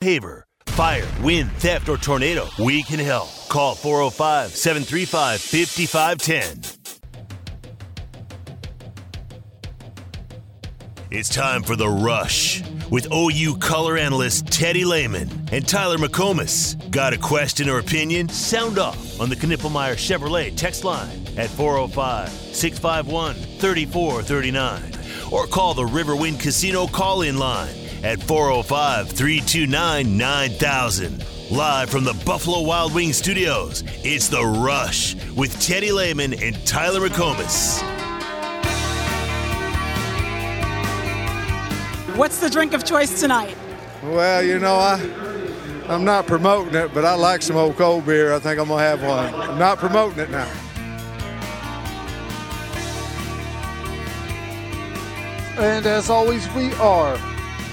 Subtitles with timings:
[0.00, 0.44] paver.
[0.66, 3.28] Fire, wind, theft, or tornado, we can help.
[3.50, 6.80] Call 405 735 5510.
[11.10, 16.90] It's time for The Rush with OU color analyst Teddy Lehman and Tyler McComas.
[16.90, 18.28] Got a question or opinion?
[18.28, 25.82] Sound off on the Knippelmeyer Chevrolet text line at 405 651 3439 or call the
[25.82, 31.24] Riverwind Casino call in line at 405 329 9000.
[31.50, 37.08] Live from the Buffalo Wild Wings studios, it's The Rush with Teddy Lehman and Tyler
[37.08, 37.82] McComas.
[42.16, 43.56] What's the drink of choice tonight?
[44.02, 45.00] Well, you know, I
[45.88, 48.32] I'm not promoting it, but I like some old cold beer.
[48.32, 49.34] I think I'm gonna have one.
[49.34, 50.48] I'm not promoting it now.
[55.58, 57.16] And as always, we are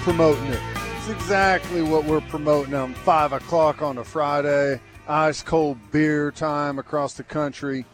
[0.08, 0.60] promoting it.
[0.96, 4.80] It's exactly what we're promoting on 5 o'clock on a Friday.
[5.06, 7.84] Ice cold beer time across the country.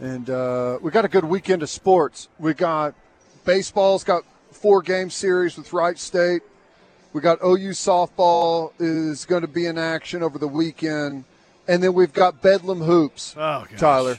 [0.00, 2.28] And uh, we got a good weekend of sports.
[2.38, 2.94] We got
[3.44, 6.40] baseball's got four game series with Wright State.
[7.12, 11.24] We got OU softball is going to be in action over the weekend.
[11.68, 13.34] And then we've got Bedlam Hoops.
[13.36, 13.78] Oh, gosh.
[13.78, 14.18] Tyler.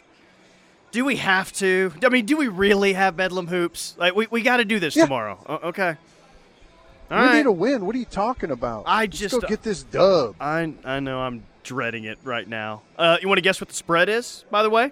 [0.91, 1.91] Do we have to?
[2.03, 3.95] I mean, do we really have Bedlam hoops?
[3.97, 5.05] Like, we, we got to do this Yeah.
[5.05, 5.43] tomorrow.
[5.47, 5.97] O- okay.
[7.11, 7.35] All we right.
[7.37, 7.85] need a win.
[7.85, 8.83] What are you talking about?
[8.87, 10.35] I Let's just- go get this dub.
[10.39, 12.81] I I know I'm dreading it right now.
[12.97, 14.45] Uh, you want to guess what the spread is?
[14.51, 14.91] By the way,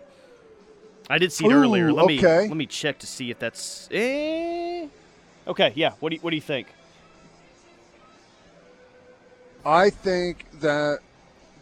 [1.09, 1.91] I did see it Ooh, earlier.
[1.91, 3.87] Let me let me check to see if that's.
[3.91, 4.87] Eh.
[5.47, 5.91] Okay, yeah.
[5.99, 6.67] What do you, what do you think?
[9.65, 10.99] I think that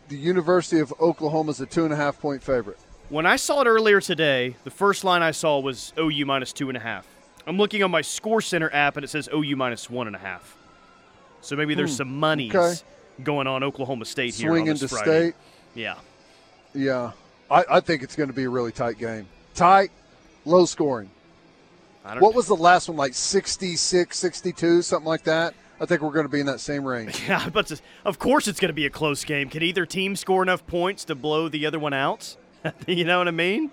[0.10, 2.80] the University of Oklahoma is a two and a half point favorite.
[3.10, 6.70] When I saw it earlier today, the first line I saw was OU minus two
[6.70, 7.06] and a half.
[7.48, 10.20] I'm looking on my Score Center app and it says OU minus one and a
[10.20, 10.58] half.
[11.42, 12.76] So maybe there's some monies Hmm, okay.
[13.24, 15.30] going on Oklahoma State here Swing on this into Friday.
[15.32, 15.36] state.
[15.74, 15.96] Yeah.
[16.74, 17.12] Yeah.
[17.50, 19.28] I, I think it's going to be a really tight game.
[19.56, 19.90] Tight,
[20.46, 21.10] low scoring.
[22.06, 25.54] I don't What was the last one, like 66, 62, something like that?
[25.80, 27.20] I think we're going to be in that same range.
[27.28, 29.50] Yeah, but just- of course it's going to be a close game.
[29.50, 32.38] Can either team score enough points to blow the other one out?
[32.88, 33.72] you know what I mean?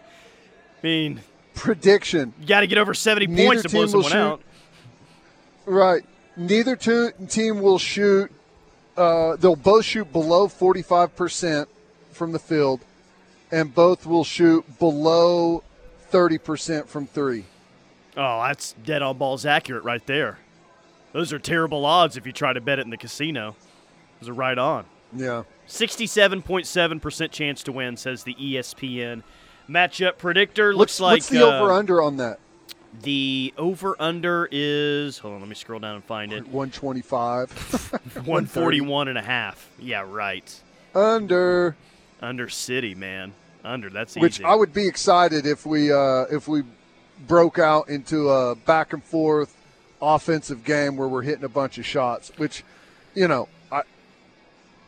[0.82, 1.20] I mean,
[1.58, 2.32] Prediction.
[2.40, 4.16] you got to get over 70 Neither points to blow someone shoot.
[4.18, 4.40] out.
[5.66, 6.02] Right.
[6.36, 8.30] Neither two, team will shoot.
[8.96, 11.66] Uh, they'll both shoot below 45%
[12.12, 12.80] from the field,
[13.52, 15.62] and both will shoot below
[16.10, 17.44] 30% from three.
[18.16, 20.38] Oh, that's dead on balls accurate right there.
[21.12, 23.54] Those are terrible odds if you try to bet it in the casino.
[24.20, 24.84] Those are right on.
[25.14, 25.44] Yeah.
[25.68, 29.22] 67.7% chance to win, says the ESPN
[29.68, 30.68] matchup predictor.
[30.68, 32.40] What's, Looks like what's the uh, over under on that?
[33.02, 36.48] The over under is hold on, let me scroll down and find it.
[36.48, 37.50] 125.
[38.14, 39.68] 141 and a half.
[39.78, 40.62] Yeah, right.
[40.94, 41.76] under.
[42.20, 43.32] Under City, man.
[43.64, 43.90] Under.
[43.90, 44.20] That's easy.
[44.20, 46.62] Which I would be excited if we uh, if we
[47.26, 49.54] broke out into a back and forth
[50.00, 52.32] offensive game where we're hitting a bunch of shots.
[52.36, 52.64] Which,
[53.14, 53.82] you know, I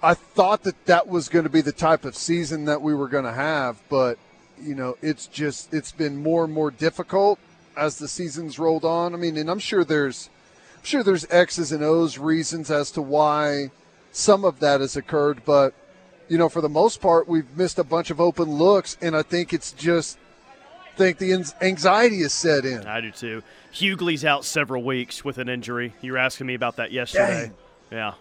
[0.03, 3.09] I thought that that was going to be the type of season that we were
[3.09, 4.19] going to have, but
[4.63, 7.39] you know, it's just it's been more and more difficult
[7.77, 9.15] as the season's rolled on.
[9.15, 10.31] I mean, and I'm sure there's
[10.79, 13.71] I'm sure there's X's and O's reasons as to why
[14.13, 15.75] some of that has occurred, but
[16.29, 19.23] you know, for the most part, we've missed a bunch of open looks, and I
[19.23, 20.19] think it's just
[20.95, 22.87] I think the anxiety is set in.
[22.87, 23.43] I do too.
[23.73, 25.95] Hugley's out several weeks with an injury.
[26.01, 27.53] You were asking me about that yesterday.
[27.91, 28.15] Yeah.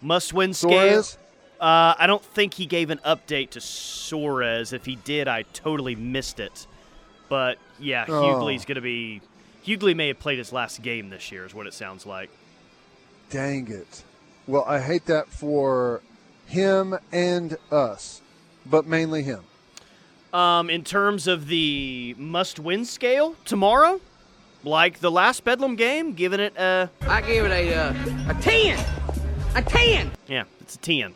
[0.00, 0.70] Must win scale.
[0.70, 1.18] Suarez,
[1.60, 4.72] Uh, I don't think he gave an update to Soares.
[4.72, 6.66] If he did, I totally missed it.
[7.28, 8.12] But yeah, Oh.
[8.22, 9.20] Hugley's going to be.
[9.66, 12.30] Hugley may have played his last game this year, is what it sounds like.
[13.30, 14.04] dang it.
[14.46, 16.02] Well, I hate that for
[16.46, 18.20] him and us,
[18.64, 19.40] but mainly him.
[20.32, 24.00] Um, in terms of the must-win scale tomorrow,
[24.62, 27.94] like the last Bedlam game, giving it a I gave it a uh,
[28.28, 28.78] a ten,
[29.56, 30.12] a ten.
[30.28, 31.14] yeah, it's a ten.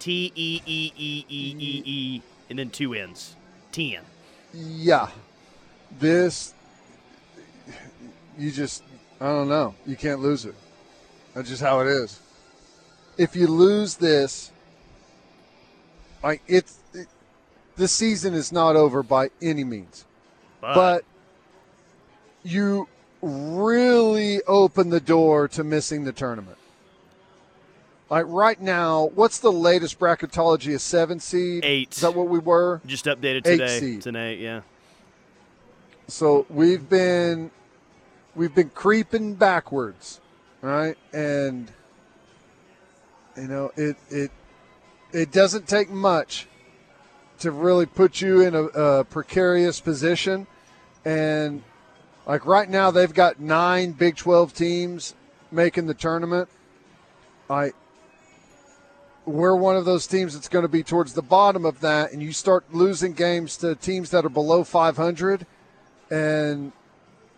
[0.00, 3.36] T E E E E E E, and then two N's.
[3.70, 4.00] Ten.
[4.52, 5.10] Yeah,
[6.00, 6.54] this
[8.36, 8.82] you just
[9.20, 9.74] I don't know.
[9.86, 10.54] You can't lose it.
[11.34, 12.18] That's just how it is.
[13.16, 14.50] If you lose this,
[16.22, 17.06] like it's it,
[17.76, 20.04] the season is not over by any means.
[20.60, 21.04] but
[22.42, 22.88] you
[23.22, 26.56] really open the door to missing the tournament.
[28.10, 30.74] Like right now, what's the latest bracketology?
[30.74, 31.64] A seven seed?
[31.64, 31.94] Eight.
[31.94, 32.80] Is that what we were?
[32.84, 33.80] just updated eight today.
[33.80, 33.96] seed.
[33.98, 34.62] It's an eight, yeah.
[36.08, 37.52] So we've been
[38.34, 40.20] we've been creeping backwards
[40.62, 40.96] right?
[41.12, 41.70] And
[43.36, 44.30] you know, it it
[45.12, 46.46] it doesn't take much
[47.40, 50.46] to really put you in a, a precarious position.
[51.04, 51.62] And
[52.26, 55.14] like right now, they've got nine Big 12 teams
[55.50, 56.48] making the tournament.
[57.48, 57.72] I
[59.26, 62.22] we're one of those teams that's going to be towards the bottom of that, and
[62.22, 65.46] you start losing games to teams that are below 500,
[66.10, 66.72] and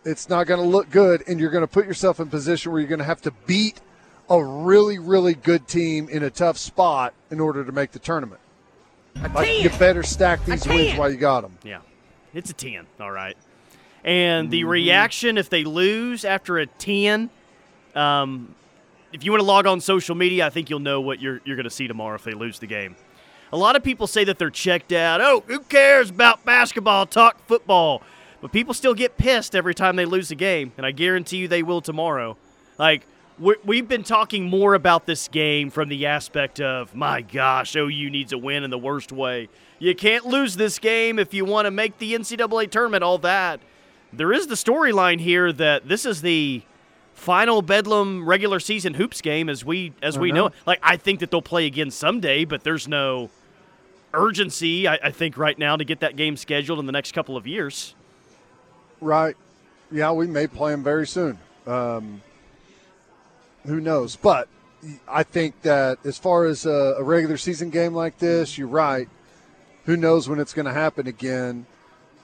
[0.05, 2.73] it's not going to look good, and you're going to put yourself in a position
[2.73, 3.81] where you're going to have to beat
[4.31, 8.41] a really, really good team in a tough spot in order to make the tournament.
[9.35, 11.59] Like, you better stack these wins while you got them.
[11.65, 11.81] Yeah,
[12.33, 13.37] it's a 10, all right.
[14.05, 14.71] And the Mm-hmm.
[14.71, 17.31] reaction if they lose after a 10,
[17.95, 18.55] um,
[19.13, 21.57] if you want to log on social media, I think you'll know what you're, you're
[21.57, 22.97] going to see tomorrow if they lose the game.
[23.53, 25.21] A lot of people say that they're checked out.
[25.21, 27.07] Oh, who cares about basketball?
[27.07, 28.03] Talk football.
[28.41, 31.49] But people still get pissed every time they lose a game, and I guarantee you
[31.49, 32.37] they will tomorrow.
[32.79, 33.07] Like,
[33.39, 38.11] we we've been talking more about this game from the aspect of, my gosh, OU
[38.11, 39.49] needs a win in the worst way.
[39.79, 43.61] You can't lose this game if you want to make the NCAA tournament, all that.
[44.13, 46.63] There is the storyline here that this is the
[47.23, 50.49] final Bedlam regular season hoops game as we as we know.
[50.49, 50.55] know.
[50.67, 53.31] Like I think that they'll play again someday, but there's no
[54.13, 57.37] urgency, I, I think, right now to get that game scheduled in the next couple
[57.37, 57.95] of years.
[59.01, 59.37] Right.
[59.91, 61.39] Yeah, we may play them very soon.
[61.67, 62.23] Um,
[63.67, 64.17] who knows?
[64.17, 64.49] But
[65.07, 69.09] I think that as far as a, a regular season game like this, you're right.
[69.85, 71.67] Who knows when it's going to happen again?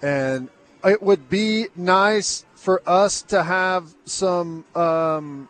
[0.02, 0.48] And
[0.84, 5.48] it would be nice for us to have some, um,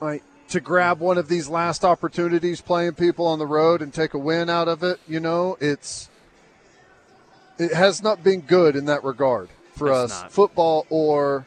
[0.00, 4.14] like, to grab one of these last opportunities playing people on the road and take
[4.14, 5.00] a win out of it.
[5.08, 6.08] You know, it's
[7.58, 10.32] it has not been good in that regard for It's us, not.
[10.32, 11.46] football or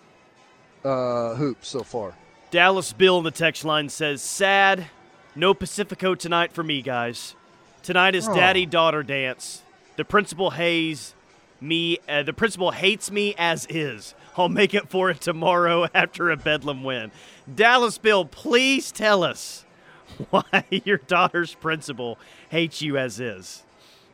[0.84, 2.14] uh, hoops so far.
[2.50, 4.88] Dallas Bill in the text line says, "Sad,
[5.36, 7.36] no Pacifico tonight for me, guys.
[7.84, 8.34] Tonight is Oh.
[8.36, 9.62] daddy daughter dance.
[9.98, 11.14] The principal hates
[11.62, 12.00] me.
[12.08, 14.16] Uh, the principal hates me as is.
[14.38, 17.12] I'll make it for it tomorrow after a Bedlam win.
[17.54, 19.66] Dallas Bill, please tell us
[20.30, 22.18] why your daughter's principal
[22.50, 23.64] hates you as is.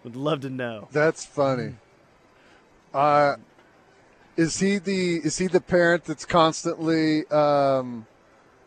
[0.03, 0.87] Would love to know.
[0.91, 1.75] That's funny.
[2.93, 3.35] Uh,
[4.35, 8.05] is he the is he the parent that's constantly um,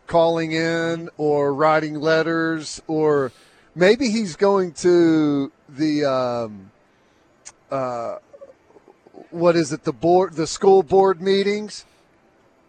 [0.07, 3.31] calling in or writing letters or
[3.75, 6.71] maybe he's going to the um,
[7.69, 8.17] uh,
[9.31, 11.85] what is it the board the school board meetings?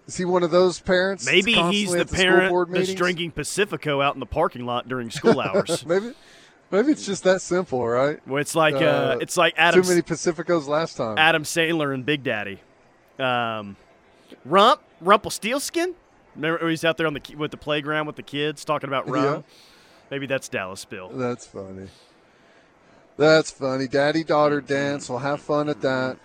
[0.07, 1.27] Is he one of those parents?
[1.27, 1.59] Maybe he's
[1.89, 5.85] constantly the parent that's drinking Pacifico out in the parking lot during school hours.
[5.85, 6.13] maybe
[6.71, 8.19] maybe it's just that simple, right?
[8.27, 11.19] Well, it's like uh, Uh, it's like Adam Too many Pacificos last time.
[11.19, 12.61] Adam Sandler and Big Daddy.
[13.19, 13.77] Um,
[14.45, 15.95] Rump Rumpelstiltskin.
[16.35, 19.45] Remember he's out there on the with the playground with the kids talking about rump
[19.47, 19.53] Yeah.
[20.11, 21.11] Maybe that's Dallas Bill.
[21.11, 21.89] That's funny.
[23.19, 23.89] That's funny.
[23.89, 25.11] Daddy daughter dance.
[25.11, 26.19] We'll have fun at that.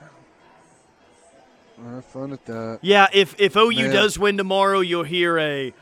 [1.78, 2.80] We'll have fun at that.
[2.82, 3.90] Yeah, if if OU Man.
[3.92, 5.74] does win tomorrow, you'll hear a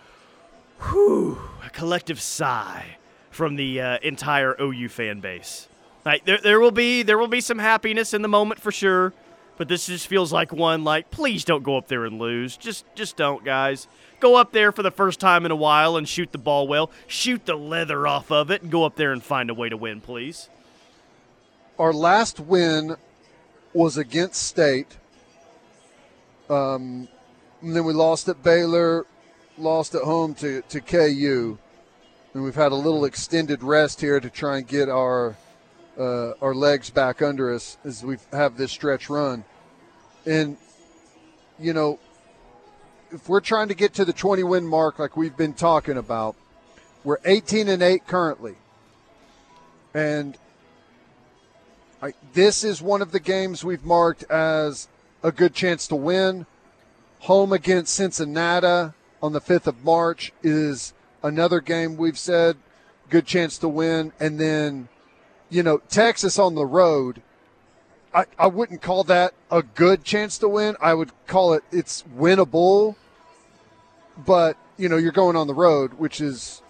[0.80, 2.98] whew, a collective sigh
[3.30, 5.68] from the uh, entire OU fan base.
[6.06, 9.12] Like there, there will be there will be some happiness in the moment for sure,
[9.58, 12.56] but this just feels like one like please don't go up there and lose.
[12.56, 13.90] Just just don't, guys.
[14.22, 16.90] Go up there for the first time in a while and shoot the ball well.
[17.06, 19.76] Shoot the leather off of it and go up there and find a way to
[19.76, 20.48] win, please.
[21.80, 22.96] Our last win
[23.74, 24.98] was against State.
[26.50, 27.08] Um,
[27.62, 29.06] and then we lost at Baylor,
[29.58, 31.58] lost at home to, to KU.
[32.34, 35.36] And we've had a little extended rest here to try and get our
[35.98, 39.44] uh, our legs back under us as we have this stretch run.
[40.26, 40.58] And,
[41.60, 42.00] you know,
[43.12, 46.36] if we're trying to get to the 20 win mark like we've been talking about,
[47.04, 48.56] we're 18 and 8 currently.
[49.94, 50.38] And
[52.02, 54.88] I, this is one of the games we've marked as
[55.22, 56.48] a good chance to win.
[57.20, 62.58] Home against Cincinnati on the 5th of March is another game we've said
[63.12, 64.14] good chance to win.
[64.20, 64.88] And then,
[65.52, 67.22] you know, Texas on the road.
[68.14, 70.76] I, I wouldn't call that a good chance to win.
[70.82, 72.96] I would call it it's winnable.
[74.18, 76.64] But, you know, you're going on the road, which is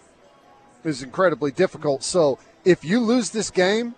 [0.84, 2.02] is incredibly difficult.
[2.02, 3.94] So if you lose this game,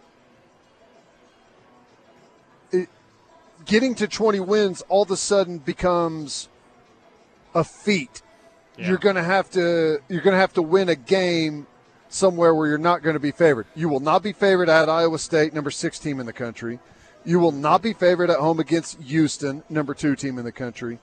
[3.64, 6.48] getting to 20 wins all of a sudden becomes
[7.54, 8.22] a feat.
[8.76, 8.88] Yeah.
[8.88, 11.66] You're going to have to you're going to have to win a game
[12.08, 13.66] somewhere where you're not going to be favored.
[13.74, 16.78] You will not be favored at Iowa State, number 6 team in the country.
[17.24, 20.98] You will not be favored at home against Houston, number 2 team in the country.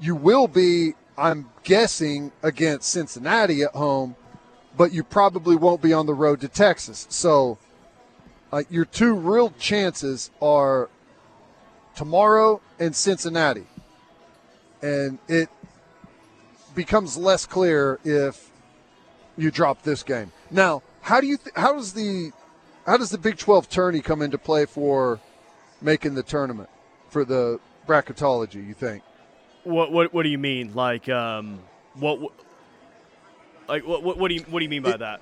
[0.00, 4.16] You will be I'm guessing against Cincinnati at home,
[4.76, 7.06] but you probably won't be on the road to Texas.
[7.08, 7.58] So
[8.52, 10.88] uh, your two real chances are
[11.94, 13.66] tomorrow and Cincinnati.
[14.82, 15.48] And it
[16.74, 18.50] becomes less clear if
[19.36, 20.32] you drop this game.
[20.50, 22.32] Now, how do you th- how does the
[22.86, 25.20] how does the Big 12 tourney come into play for
[25.80, 26.68] making the tournament
[27.08, 29.02] for the bracketology, you think?
[29.64, 30.74] What what what do you mean?
[30.74, 31.60] Like um
[31.94, 32.32] what, what
[33.68, 35.20] like what, what do you what do you mean by It- that?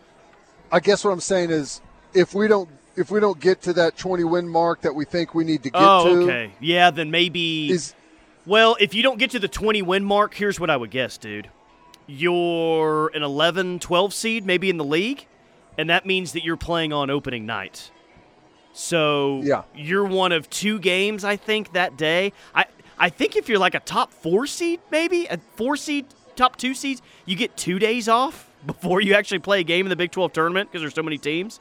[0.71, 1.83] I guess what I'm saying is
[2.15, 5.35] if we don't if we don't get to that 20 win mark that we think
[5.35, 6.53] we need to get Oh, to okay.
[6.61, 7.95] Yeah, then maybe is
[8.47, 11.17] Well, if you don't get to the 20 win mark, here's what I would guess,
[11.19, 11.49] dude.
[12.07, 15.27] You're an 11, 12 seed, maybe in the league,
[15.79, 17.91] and that means that you're playing on opening night.
[18.73, 19.63] So Yeah.
[19.75, 22.33] you're one of two games, I think, that day.
[22.55, 22.67] I,
[22.99, 26.07] I think if you're like a top four seed, maybe, a four seed,
[26.37, 29.91] top two seeds, you get two days off before you actually play a game in
[29.91, 31.61] the Big 12 tournament because there's so many teams.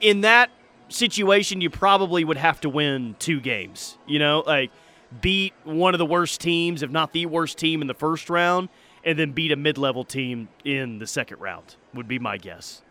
[0.00, 0.50] In that
[0.88, 3.98] situation, you probably would have to win two games.
[4.06, 4.70] You know, like
[5.20, 8.68] beat one of the worst teams, if not the worst team in the first round,
[9.04, 12.82] and then beat a mid level team in the second round, would be my guess.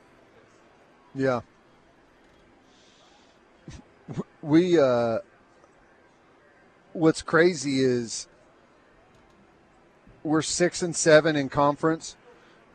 [1.15, 1.41] Yeah.
[4.41, 5.19] We uh
[6.93, 8.27] what's crazy is
[10.23, 12.15] we're 6 and 7 in conference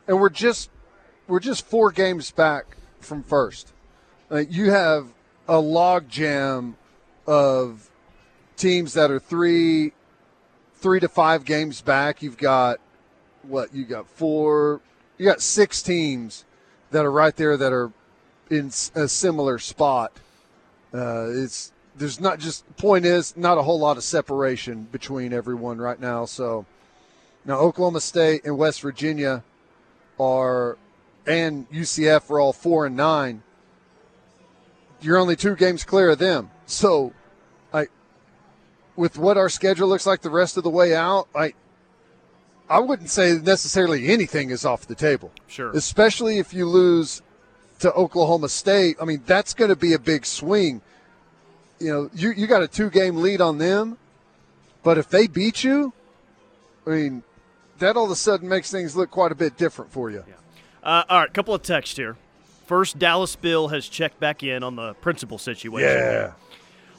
[0.07, 0.69] and we're just
[1.27, 3.73] we're just 4 games back from first.
[4.29, 5.07] Like you have
[5.47, 6.75] a logjam
[7.27, 7.89] of
[8.57, 9.91] teams that are 3
[10.77, 12.21] 3 to 5 games back.
[12.21, 12.79] You've got
[13.43, 13.73] what?
[13.73, 14.81] You got 4
[15.17, 16.45] you got 6 teams
[16.91, 17.91] that are right there that are
[18.49, 20.11] in a similar spot.
[20.93, 25.77] Uh, it's there's not just point is not a whole lot of separation between everyone
[25.77, 26.25] right now.
[26.25, 26.65] So
[27.45, 29.43] now Oklahoma State and West Virginia
[30.19, 30.77] are
[31.27, 33.43] and UCF are all four and nine.
[35.01, 36.49] You're only two games clear of them.
[36.65, 37.13] So
[37.73, 37.87] I
[38.95, 41.53] with what our schedule looks like the rest of the way out, I
[42.69, 45.71] I wouldn't say necessarily anything is off the table Sure.
[45.71, 47.21] especially if you lose
[47.79, 48.95] to Oklahoma State.
[49.01, 50.81] I mean, that's going to be a big swing.
[51.79, 53.97] You know, you you got a two game lead on them,
[54.81, 55.93] but if they beat you,
[56.87, 57.23] I mean,
[57.79, 60.23] that all of a sudden makes things look quite a bit different for you.
[60.81, 62.15] Uh, all right, couple of texts here.
[62.65, 65.89] First, Dallas Bill has checked back in on the principal situation.
[65.89, 66.31] Yeah.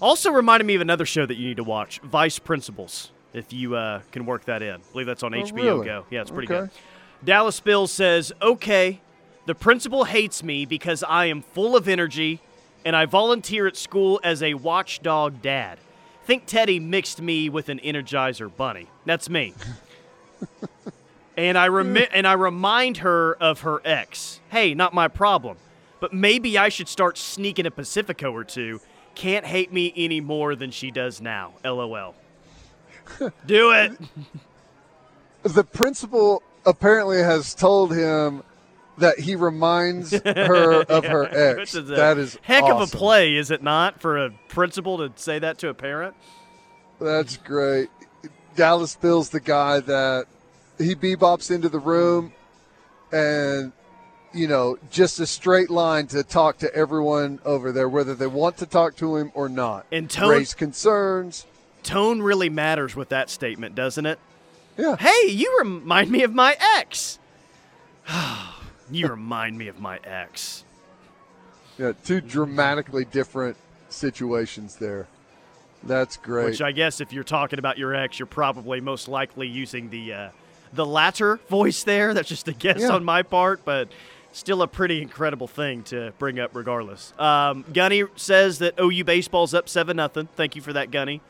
[0.01, 3.75] Also reminded me of another show that you need to watch, Vice Principals, if you
[3.75, 4.75] uh, can work that in.
[4.75, 5.87] I believe that's on HBO really?
[5.87, 6.07] Go.
[6.11, 6.67] Yeah, it's pretty Okay.
[6.67, 6.71] good.
[7.25, 9.01] Dallas Bill says, okay,
[9.47, 12.41] the principal hates me because I am full of energy
[12.85, 15.79] and I volunteer at school as a watchdog dad.
[16.25, 18.89] Think Teddy mixed me with an Energizer bunny.
[19.05, 19.55] That's me.
[21.37, 21.75] and I hmm.
[21.75, 24.41] remi- and I remind her of her ex.
[24.51, 25.59] Hey, not my problem.
[26.01, 28.81] But maybe I should start sneaking a Pacifico or two.
[29.15, 31.55] Can't hate me any more than she does now.
[31.65, 32.15] LOL.
[33.47, 33.93] Do it.
[35.43, 38.43] The principal apparently has told him
[38.99, 41.75] that he reminds her of her ex.
[41.75, 45.39] Is that is heck of a play, is it not, for a principal to say
[45.39, 46.15] that to a parent?
[47.01, 47.89] That's great.
[48.55, 50.27] Dallas Bill's the guy that
[50.79, 52.33] he bebops into the room
[53.13, 53.73] and
[54.37, 58.59] you know, just a straight line to talk to everyone over there, whether they want
[58.59, 59.87] to talk to him or not.
[59.91, 61.47] And tone- raise concerns.
[61.83, 64.19] Tone really matters with that statement, doesn't it?
[64.77, 64.97] Yeah.
[64.97, 67.19] Hey, you remind me of my ex.
[68.91, 70.65] you remind me of my ex.
[71.79, 73.57] Yeah, two dramatically different
[73.89, 75.07] situations there.
[75.83, 76.47] That's great.
[76.47, 80.13] Which I guess if you're talking about your ex, you're probably most likely using the
[80.13, 80.29] uh,
[80.73, 82.15] the latter voice there.
[82.15, 82.89] That's just a guess Yeah.
[82.91, 83.89] on my part, but
[84.33, 87.13] still a pretty incredible thing to bring up regardless.
[87.19, 90.29] Um, Gunny says that OU baseball's up seven nothing.
[90.37, 91.21] Thank you for that, Gunny.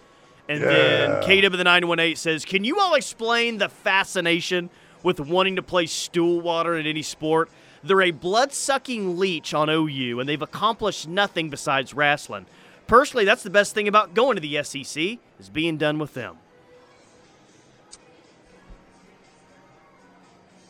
[0.48, 4.70] And then Caleb of the 918 says, Can you all explain the fascination
[5.02, 7.48] with wanting to play stool water in any sport?
[7.82, 12.46] They're a blood sucking leech on OU, and they've accomplished nothing besides wrestling.
[12.88, 16.36] Personally, that's the best thing about going to the SEC is being done with them.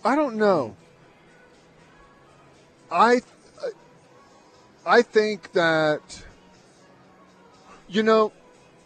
[0.07, 0.77] I don't know.
[2.93, 3.23] I
[4.87, 6.23] I think that
[7.89, 8.31] you know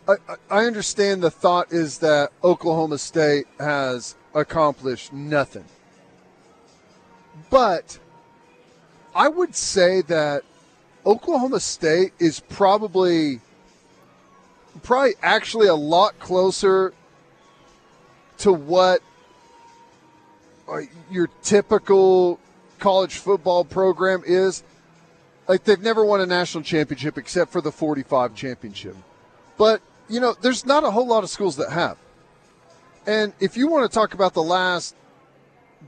[0.09, 0.15] I,
[0.49, 5.67] I- understand the thought is that Oklahoma State has accomplished nothing.
[7.51, 7.99] But
[9.15, 10.43] I would say that
[11.05, 13.41] Oklahoma State is probably
[14.83, 16.95] probably actually a lot closer
[18.39, 19.03] to what
[20.71, 22.39] Uh, your typical
[22.79, 24.63] college football program is.
[25.49, 28.95] Like they've never won a national championship except for the 45 championship.
[29.59, 31.99] But, you know, there's not a whole lot of schools that have.
[33.05, 34.95] And if you want to talk about the last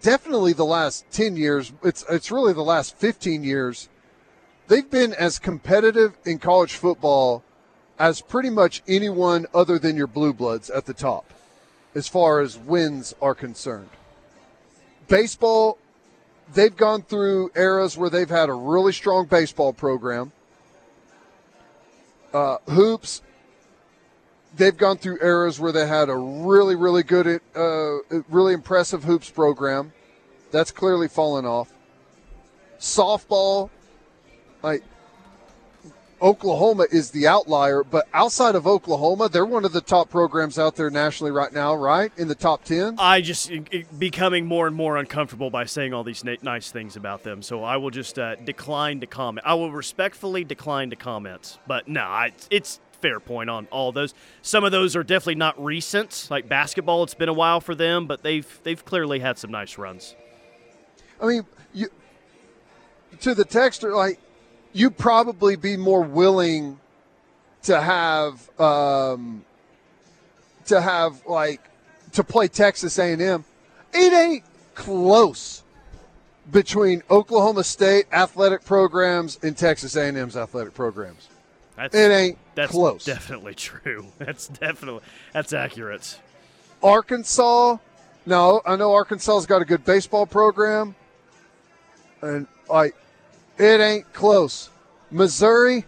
[0.01, 3.89] definitely the last 10 years, it's it's really the last 15 years,
[4.69, 7.45] they've been as competitive in college football
[7.99, 11.33] as pretty much anyone other than your blue bloods at the top
[11.95, 13.91] as far as wins are concerned.
[15.09, 15.79] Baseball
[16.55, 20.33] they've gone through eras where they've had a really strong baseball program.
[22.33, 23.23] Uh, hoops,
[24.57, 29.31] they've gone through eras where they had a really, really good, uh, really impressive hoops
[29.31, 29.93] program.
[30.51, 31.73] That's clearly fallen off.
[32.79, 33.71] Softball,
[34.63, 34.83] like
[36.23, 40.77] Oklahoma is the outlier, but outside of Oklahoma, they're one of the top programs out
[40.77, 42.13] there nationally right now, right?
[42.17, 42.95] In the top 10?
[42.99, 43.51] I just
[43.99, 47.43] becoming more and more uncomfortable by saying all these na- nice things about them.
[47.43, 49.45] So I will just uh, decline to comment.
[49.45, 51.59] I will respectfully decline to comment.
[51.67, 54.15] But no, I, it's fair point on all those.
[54.43, 56.29] Some of those are definitely not recent.
[56.31, 59.77] Like basketball, it's been a while for them, but they've they've clearly had some nice
[59.77, 60.15] runs.
[61.21, 61.89] I mean, you
[63.21, 64.21] to the texter, like
[64.73, 66.79] you'd probably be more willing
[67.63, 69.45] to have um,
[70.67, 71.61] to have like
[72.13, 73.45] to play Texas A&M.
[73.93, 75.63] It ain't close
[76.51, 81.29] between Oklahoma State athletic programs and Texas A&M's athletic programs.
[81.77, 83.05] That's, it ain't that's close.
[83.05, 84.07] Definitely true.
[84.19, 85.03] That's definitely
[85.33, 86.19] that's accurate.
[86.83, 87.79] Arkansas,
[88.27, 90.95] no, I know Arkansas's got a good baseball program,
[92.21, 92.95] and like
[93.59, 94.71] it ain't close.
[95.11, 95.85] Missouri,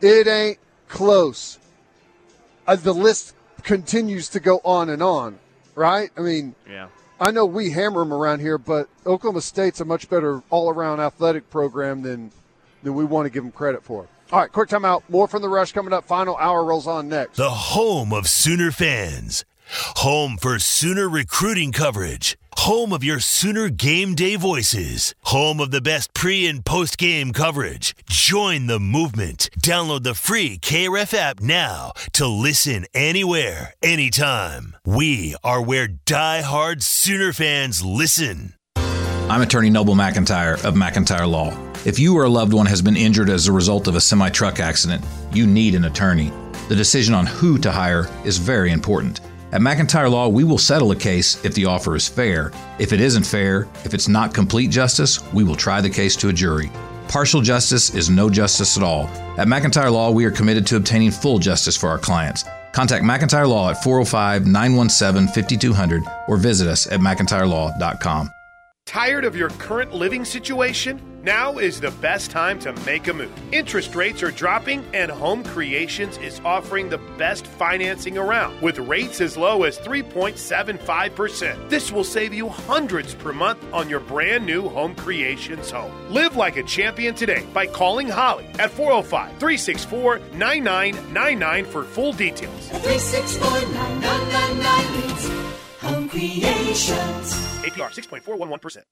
[0.00, 1.58] it ain't close.
[2.66, 5.38] Uh, the list continues to go on and on,
[5.74, 6.10] right?
[6.16, 6.88] I mean, yeah.
[7.20, 11.48] I know we hammer them around here, but Oklahoma State's a much better all-around athletic
[11.50, 12.30] program than
[12.82, 14.06] than we want to give them credit for.
[14.32, 15.02] All right, quick timeout.
[15.08, 16.04] More from the rush coming up.
[16.04, 17.36] Final hour rolls on next.
[17.36, 24.14] The home of Sooner fans, home for Sooner recruiting coverage, home of your Sooner game
[24.14, 27.94] day voices, home of the best pre and post game coverage.
[28.08, 29.48] Join the movement.
[29.60, 34.76] Download the free KREF app now to listen anywhere, anytime.
[34.84, 38.54] We are where die-hard Sooner fans listen.
[38.76, 41.58] I'm attorney Noble McIntyre of McIntyre Law.
[41.86, 44.28] If you or a loved one has been injured as a result of a semi
[44.28, 46.30] truck accident, you need an attorney.
[46.68, 49.20] The decision on who to hire is very important.
[49.54, 52.50] At McIntyre Law, we will settle a case if the offer is fair.
[52.80, 56.28] If it isn't fair, if it's not complete justice, we will try the case to
[56.28, 56.72] a jury.
[57.06, 59.04] Partial justice is no justice at all.
[59.38, 62.44] At McIntyre Law, we are committed to obtaining full justice for our clients.
[62.72, 68.30] Contact McIntyre Law at 405 917 5200 or visit us at McIntyreLaw.com.
[68.86, 71.13] Tired of your current living situation?
[71.24, 73.32] Now is the best time to make a move.
[73.50, 79.22] Interest rates are dropping, and Home Creations is offering the best financing around with rates
[79.22, 81.70] as low as 3.75%.
[81.70, 85.90] This will save you hundreds per month on your brand new Home Creations home.
[86.12, 92.68] Live like a champion today by calling Holly at 405 364 9999 for full details.
[92.68, 95.54] 364 9999
[95.90, 97.32] Home Creations.
[97.64, 98.82] APR 6.411%.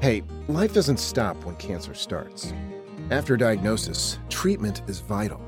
[0.00, 2.54] Hey, life doesn't stop when cancer starts.
[3.10, 5.40] After diagnosis, treatment is vital.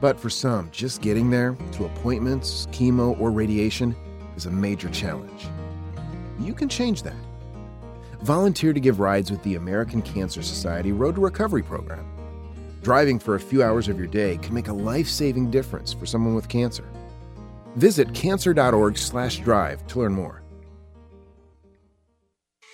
[0.00, 3.94] But for some, just getting there to appointments, chemo, or radiation
[4.34, 5.46] is a major challenge.
[6.38, 7.22] You can change that.
[8.22, 12.06] Volunteer to give rides with the American Cancer Society Road to Recovery program.
[12.80, 16.06] Driving for a few hours of your day can make a life saving difference for
[16.06, 16.88] someone with cancer.
[17.76, 20.39] Visit cancer.org/drive to learn more.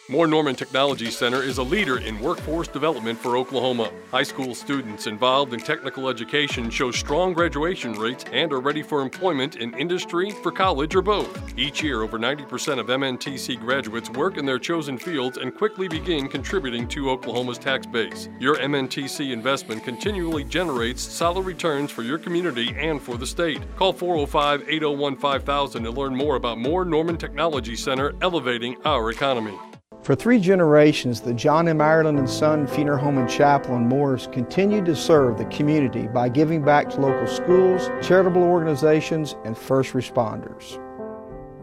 [0.08, 3.90] Moore Norman Technology Center is a leader in workforce development for Oklahoma.
[4.12, 9.02] High school students involved in technical education show strong graduation rates and are ready for
[9.02, 11.58] employment in industry, for college, or both.
[11.58, 16.28] Each year, over 90% of MNTC graduates work in their chosen fields and quickly begin
[16.28, 18.28] contributing to Oklahoma's tax base.
[18.38, 23.60] Your MNTC investment continually generates solid returns for your community and for the state.
[23.74, 29.58] Call 405 801 5000 to learn more about Moore Norman Technology Center elevating our economy.
[30.06, 31.80] For three generations, the John M.
[31.80, 36.28] Ireland and Son Funeral Home and Chapel in Morris continued to serve the community by
[36.28, 40.80] giving back to local schools, charitable organizations, and first responders.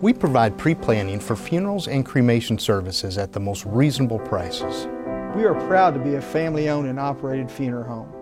[0.01, 4.87] We provide pre planning for funerals and cremation services at the most reasonable prices.
[5.35, 8.13] We are proud to be a family owned and operated funeral home.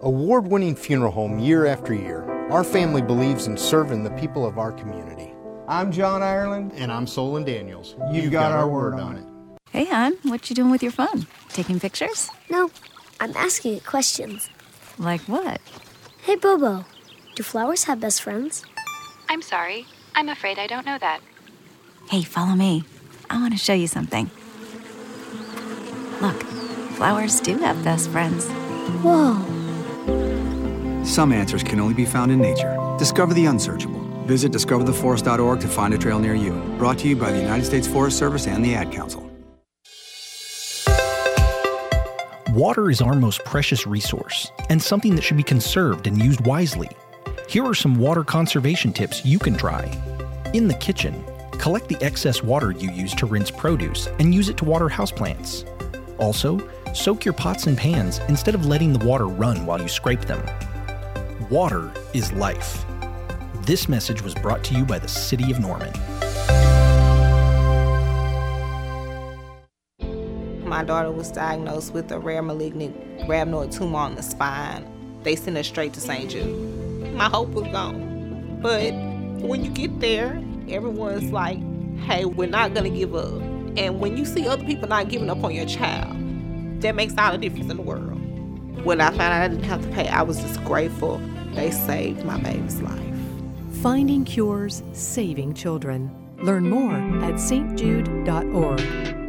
[0.00, 4.58] Award winning funeral home year after year, our family believes in serving the people of
[4.58, 5.32] our community.
[5.68, 6.72] I'm John Ireland.
[6.76, 7.96] And I'm Solon Daniels.
[8.12, 9.31] You've, You've got, got, our word on it.
[9.72, 11.26] Hey, hon, what you doing with your phone?
[11.48, 12.28] Taking pictures?
[12.50, 12.70] No,
[13.20, 14.50] I'm asking it questions.
[14.98, 15.62] Like what?
[16.20, 16.84] Hey, Bobo,
[17.36, 18.66] do flowers have best friends?
[19.30, 19.86] I'm sorry.
[20.14, 21.20] I'm afraid I don't know that.
[22.10, 22.84] Hey, follow me.
[23.30, 24.30] I want to show you something.
[26.20, 26.42] Look,
[26.92, 28.46] flowers do have best friends.
[29.02, 29.40] Whoa.
[31.02, 32.76] Some answers can only be found in nature.
[32.98, 34.00] Discover the unsearchable.
[34.26, 36.52] Visit discovertheforest.org to find a trail near you.
[36.76, 39.31] Brought to you by the United States Forest Service and the Ad Council.
[42.52, 46.90] Water is our most precious resource and something that should be conserved and used wisely.
[47.48, 49.90] Here are some water conservation tips you can try.
[50.52, 54.58] In the kitchen, collect the excess water you use to rinse produce and use it
[54.58, 55.64] to water houseplants.
[56.18, 56.60] Also,
[56.92, 60.46] soak your pots and pans instead of letting the water run while you scrape them.
[61.48, 62.84] Water is life.
[63.62, 65.90] This message was brought to you by the City of Norman.
[70.72, 72.96] My daughter was diagnosed with a rare malignant
[73.28, 74.90] rhabdoid tumor on the spine.
[75.22, 76.30] They sent her straight to St.
[76.30, 77.12] Jude.
[77.12, 78.58] My hope was gone.
[78.62, 78.92] But
[79.46, 81.58] when you get there, everyone's like,
[82.04, 83.34] hey, we're not going to give up.
[83.76, 86.16] And when you see other people not giving up on your child,
[86.80, 88.18] that makes all the difference in the world.
[88.82, 91.20] When I found out I didn't have to pay, I was just grateful
[91.52, 93.14] they saved my baby's life.
[93.82, 96.10] Finding Cures, Saving Children.
[96.38, 99.21] Learn more at stjude.org.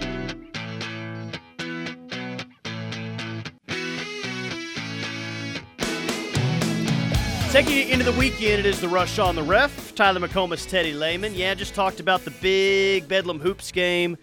[7.54, 9.94] Taking you into the weekend, it is the Rush on the Ref.
[9.94, 11.36] Tyler McComas, Teddy Lehman.
[11.36, 14.18] Yeah, just talked about the big Bedlam Hoops game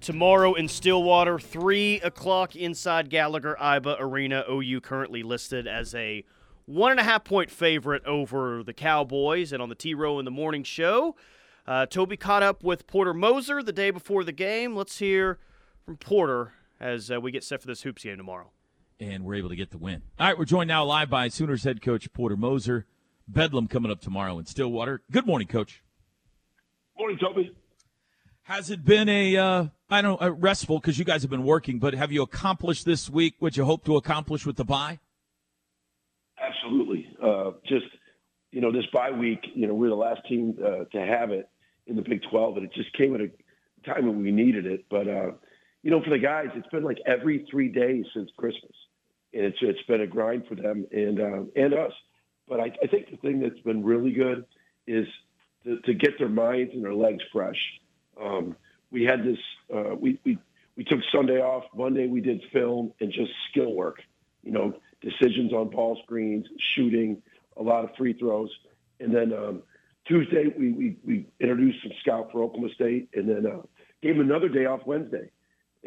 [0.00, 4.44] tomorrow in Stillwater, 3 o'clock inside Gallagher Iba Arena.
[4.48, 6.22] OU currently listed as a
[6.66, 9.52] one and a half point favorite over the Cowboys.
[9.52, 11.16] And on the T Row in the Morning Show,
[11.66, 14.76] uh, Toby caught up with Porter Moser the day before the game.
[14.76, 15.40] Let's hear
[15.84, 18.52] from Porter as uh, we get set for this Hoops game tomorrow.
[18.98, 20.02] And we're able to get the win.
[20.18, 22.86] All right, we're joined now live by Sooners head coach Porter Moser.
[23.28, 25.02] Bedlam coming up tomorrow in Stillwater.
[25.10, 25.82] Good morning, coach.
[26.98, 27.54] Morning, Toby.
[28.44, 31.78] Has it been a uh, I don't know, restful because you guys have been working,
[31.78, 34.98] but have you accomplished this week what you hope to accomplish with the bye?
[36.40, 37.08] Absolutely.
[37.22, 37.86] Uh, just,
[38.50, 41.48] you know, this bye week, you know, we're the last team uh, to have it
[41.86, 43.30] in the Big 12, and it just came at a
[43.84, 44.86] time when we needed it.
[44.90, 45.30] But, uh,
[45.86, 48.72] you know, for the guys, it's been like every three days since Christmas,
[49.32, 51.92] and it's it's been a grind for them and uh, and us.
[52.48, 54.46] But I, I think the thing that's been really good
[54.88, 55.06] is
[55.62, 57.60] to, to get their minds and their legs fresh.
[58.20, 58.56] Um,
[58.90, 59.38] we had this.
[59.72, 60.38] Uh, we we
[60.76, 61.62] we took Sunday off.
[61.72, 64.02] Monday we did film and just skill work.
[64.42, 67.22] You know, decisions on ball screens, shooting,
[67.56, 68.50] a lot of free throws.
[68.98, 69.62] And then um,
[70.08, 73.62] Tuesday, we, we, we introduced some scout for Oklahoma State and then uh,
[74.02, 75.30] gave them another day off Wednesday.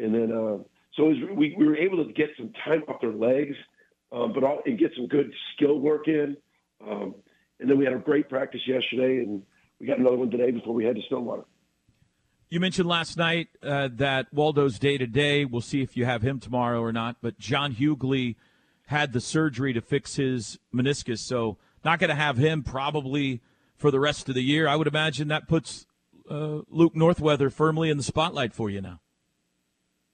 [0.00, 0.58] And then, uh,
[0.94, 3.56] so was, we, we were able to get some time off their legs,
[4.12, 6.36] um, but all, and get some good skill work in.
[6.86, 7.14] Um,
[7.60, 9.42] and then we had a great practice yesterday, and
[9.78, 11.44] we got another one today before we head to Stillwater.
[12.48, 15.44] You mentioned last night uh, that Waldo's day to day.
[15.44, 17.16] We'll see if you have him tomorrow or not.
[17.22, 18.36] But John Hugley
[18.86, 23.40] had the surgery to fix his meniscus, so not going to have him probably
[23.76, 24.66] for the rest of the year.
[24.66, 25.86] I would imagine that puts
[26.28, 29.00] uh, Luke Northweather firmly in the spotlight for you now.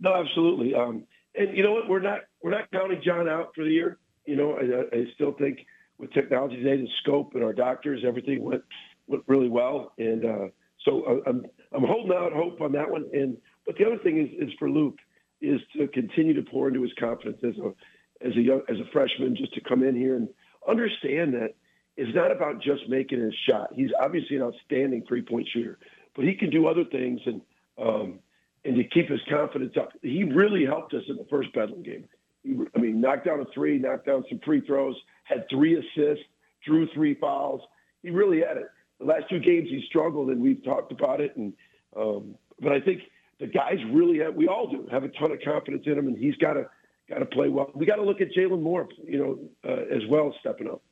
[0.01, 0.75] No, absolutely.
[0.75, 1.05] Um,
[1.35, 1.89] and you know what?
[1.89, 3.99] We're not we're not counting John out for the year.
[4.25, 5.59] You know, I, I still think
[5.99, 8.63] with technology today, the scope and our doctors, everything went
[9.07, 9.93] went really well.
[9.99, 10.47] And uh,
[10.85, 13.07] so uh, I'm I'm holding out hope on that one.
[13.13, 14.99] And but the other thing is is for Luke
[15.41, 18.91] is to continue to pour into his confidence as a as a young as a
[18.93, 20.29] freshman just to come in here and
[20.69, 21.55] understand that
[21.97, 23.71] it's not about just making his shot.
[23.75, 25.79] He's obviously an outstanding three point shooter,
[26.15, 27.41] but he can do other things and
[27.79, 28.19] um,
[28.67, 29.91] and to keep his confidence up.
[30.03, 32.05] He really helped us in the first Bedlam game.
[32.43, 36.25] He, I mean, knocked down a three, knocked down some free throws, had three assists,
[36.65, 37.61] drew three fouls.
[38.03, 38.67] He really had it.
[38.99, 41.37] The last two games he struggled, and we've talked about it.
[41.37, 41.53] And
[41.97, 43.03] um, but I think
[43.41, 44.35] the guys really have.
[44.35, 46.67] We all do have a ton of confidence in him, and he's got to
[47.09, 47.71] got to play well.
[47.75, 50.83] We got to look at Jalon Moore, you know, uh, as well stepping up,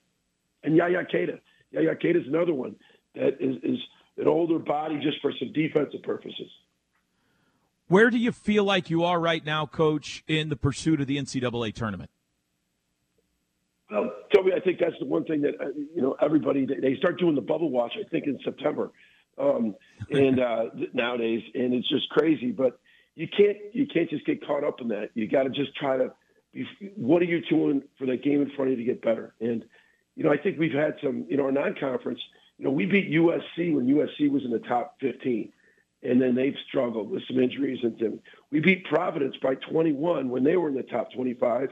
[0.62, 1.40] and Yaya Keita.
[1.70, 2.76] Yaya Keita is another one
[3.14, 3.78] that is, is
[4.18, 6.50] an older body just for some defensive purposes.
[7.88, 11.18] Where do you feel like you are right now, Coach, in the pursuit of the
[11.18, 12.10] NCAA tournament?
[13.90, 17.18] Well, Toby, I think that's the one thing that uh, you know everybody they start
[17.18, 17.92] doing the bubble watch.
[17.98, 18.90] I think in September,
[19.38, 19.74] um,
[20.10, 22.50] and uh, nowadays, and it's just crazy.
[22.50, 22.80] But
[23.14, 25.10] you can't you can't just get caught up in that.
[25.14, 26.12] You got to just try to.
[26.52, 26.66] Be,
[26.96, 29.34] what are you doing for that game in front of you to get better?
[29.40, 29.64] And
[30.16, 31.26] you know, I think we've had some.
[31.28, 32.20] You know, our non-conference.
[32.58, 35.52] You know, we beat USC when USC was in the top 15,
[36.04, 37.78] and then they've struggled with some injuries.
[37.82, 41.70] And we beat Providence by 21 when they were in the top 25,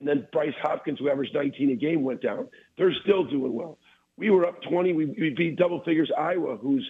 [0.00, 2.48] and then Bryce Hopkins, who averaged 19 a game, went down.
[2.76, 3.78] They're still doing well.
[4.16, 4.92] We were up 20.
[4.92, 6.88] We, we beat double figures Iowa, who's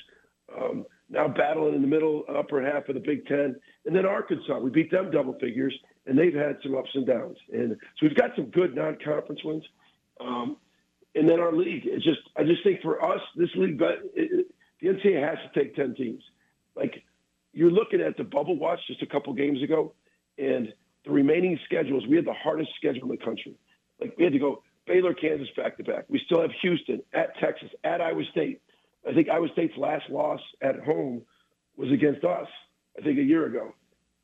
[0.57, 4.59] um, now battling in the middle, upper half of the Big Ten, and then Arkansas.
[4.59, 5.75] We beat them double figures,
[6.07, 7.37] and they've had some ups and downs.
[7.53, 9.65] And so we've got some good non-conference wins.
[10.21, 10.57] Um,
[11.15, 11.83] and then our league.
[11.85, 14.47] It's just I just think for us, this league, but it,
[14.81, 16.23] the NCAA has to take ten teams.
[16.81, 17.05] Like
[17.53, 19.93] you're looking at the bubble watch just a couple games ago,
[20.39, 20.73] and
[21.05, 22.05] the remaining schedules.
[22.09, 23.55] We had the hardest schedule in the country.
[24.01, 26.05] Like we had to go Baylor, Kansas back to back.
[26.09, 28.61] We still have Houston at Texas, at Iowa State.
[29.09, 31.23] I think Iowa State's last loss at home
[31.77, 32.49] was against us.
[32.99, 33.73] I think a year ago,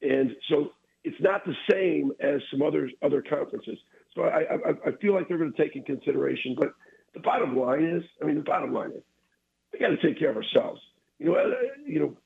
[0.03, 0.73] and so
[1.05, 3.79] it's not the same as some other other conferences.
[4.14, 6.57] So I, I, I feel like they're going to take in consideration.
[6.59, 6.73] But
[7.14, 9.03] the bottom line is, I mean, the bottom line is,
[9.73, 10.81] we got to take care of ourselves.
[11.19, 11.45] You know, uh,
[11.87, 12.16] you know,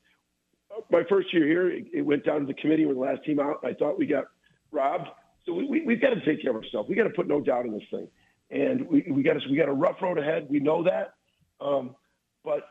[0.89, 2.85] my first year here, it, it went down to the committee.
[2.85, 3.59] We're the last team out.
[3.63, 4.25] I thought we got
[4.71, 5.07] robbed.
[5.45, 6.87] So we, we, we've got to take care of ourselves.
[6.87, 8.07] We've got to put no doubt in this thing.
[8.51, 10.47] And we, we got to, we got a rough road ahead.
[10.49, 11.13] We know that.
[11.59, 11.95] Um,
[12.43, 12.67] but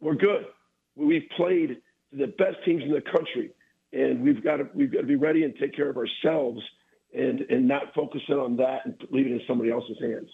[0.00, 0.46] we're good.
[0.96, 1.78] We've played
[2.12, 3.50] the best teams in the country,
[3.92, 6.60] and we've got to we've got to be ready and take care of ourselves
[7.14, 10.28] and and not focusing on that and leave it in somebody else's hands.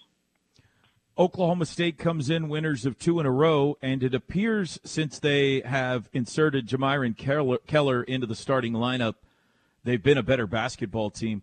[1.17, 5.61] Oklahoma State comes in winners of two in a row, and it appears since they
[5.61, 7.15] have inserted Jamyron
[7.67, 9.15] Keller, into the starting lineup,
[9.83, 11.41] they've been a better basketball team.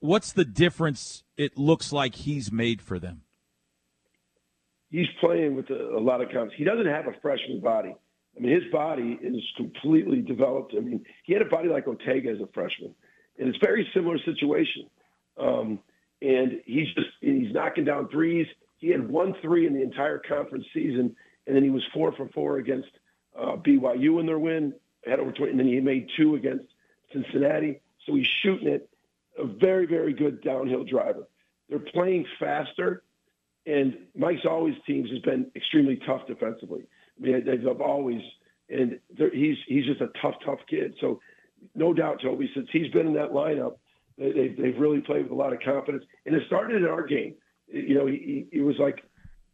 [0.00, 3.22] What's the difference it looks like he's made for them?
[4.90, 6.54] He's playing with a, a lot of confidence.
[6.56, 7.94] He doesn't have a freshman body.
[8.36, 10.74] I mean, his body is completely developed.
[10.76, 12.94] I mean, he had a body like Otega as a freshman
[13.38, 14.88] and it's very similar situation.
[15.38, 15.78] Um,
[16.20, 18.46] and he's just he's knocking down threes.
[18.82, 21.14] He had one three in the entire conference season,
[21.46, 22.88] and then he was four for four against
[23.38, 24.74] uh, BYU in their win.
[25.06, 26.64] Had over 20, and then he made two against
[27.12, 27.80] Cincinnati.
[28.04, 28.90] So he's shooting it.
[29.38, 31.28] A very very good downhill driver.
[31.68, 33.04] They're playing faster,
[33.66, 36.82] and Mike's always teams has been extremely tough defensively.
[37.16, 38.20] I mean, they've always,
[38.68, 38.98] and
[39.32, 40.96] he's he's just a tough tough kid.
[41.00, 41.20] So
[41.76, 43.76] no doubt, Toby, since he's been in that lineup,
[44.18, 46.04] they, they've really played with a lot of confidence.
[46.26, 47.36] And it started in our game.
[47.72, 49.02] You know, he, he was like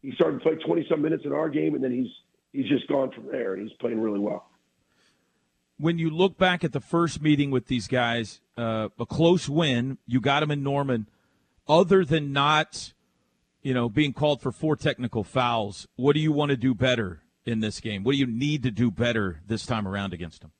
[0.01, 2.11] he started to play 20 some minutes in our game, and then he's
[2.51, 4.45] he's just gone from there, and he's playing really well.
[5.77, 9.97] When you look back at the first meeting with these guys, uh, a close win,
[10.05, 11.07] you got him in Norman.
[11.69, 12.93] Other than not,
[13.61, 17.21] you know, being called for four technical fouls, what do you want to do better
[17.45, 18.03] in this game?
[18.03, 20.51] What do you need to do better this time around against them?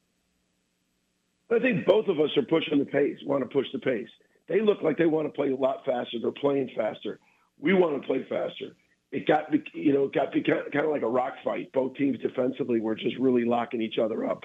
[1.52, 4.08] I think both of us are pushing the pace, want to push the pace.
[4.48, 6.18] They look like they want to play a lot faster.
[6.22, 7.20] They're playing faster.
[7.60, 8.76] We want to play faster.
[9.12, 11.72] It got, you know, it got kind of like a rock fight.
[11.74, 14.44] Both teams defensively were just really locking each other up,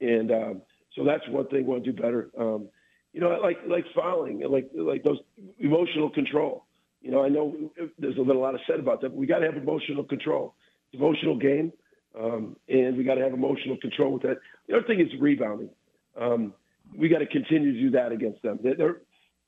[0.00, 0.62] and um,
[0.94, 2.30] so that's one thing we want to do better.
[2.38, 2.68] Um,
[3.12, 5.18] you know, like like fouling, like like those
[5.58, 6.64] emotional control.
[7.00, 7.54] You know, I know
[7.98, 9.10] there's been a lot of said about that.
[9.10, 10.54] But we got to have emotional control.
[10.92, 11.72] It's emotional game,
[12.18, 14.38] um, and we got to have emotional control with that.
[14.68, 15.70] The other thing is rebounding.
[16.20, 16.54] Um,
[16.96, 18.58] we got to continue to do that against them.
[18.62, 18.98] They're,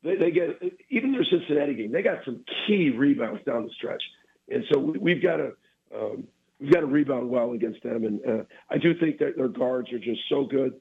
[0.02, 1.92] they, they get even their Cincinnati game.
[1.92, 4.02] They got some key rebounds down the stretch,
[4.48, 5.52] and so we, have got to
[5.94, 6.24] um,
[6.60, 8.04] we've got to rebound well against them.
[8.04, 10.74] And uh, I do think that their guards are just so good.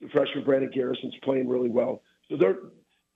[0.00, 2.58] The freshman Brandon Garrison's playing really well, so they're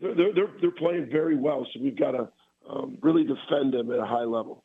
[0.00, 1.66] they're they're, they're playing very well.
[1.72, 2.28] So we've got to
[2.70, 4.64] um, really defend them at a high level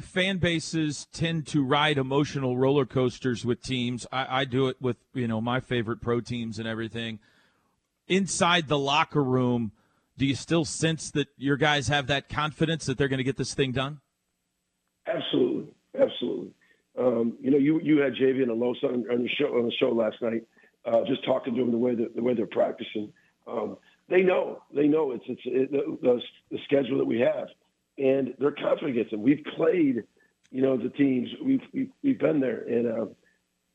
[0.00, 4.06] fan bases tend to ride emotional roller coasters with teams.
[4.12, 7.18] I, I, do it with you know my favorite pro teams and everything.
[8.08, 9.72] Inside the locker room,
[10.16, 13.36] do you still sense that your guys have that confidence that they're going to get
[13.36, 14.00] this thing done?
[15.06, 16.52] Absolutely, absolutely.
[16.98, 19.72] Um, you know, you you had JV and Alosa on, on the show on the
[19.78, 20.42] show last night,
[20.84, 23.12] uh, just talking to them the way that the way they're practicing.
[23.46, 23.76] Um,
[24.08, 27.48] they know, they know it's it's it, the, the, schedule that we have
[27.98, 29.22] and they're confident against them.
[29.22, 30.04] We've played,
[30.50, 31.28] you know, the teams.
[31.44, 33.06] We've we've, we've been there, and uh,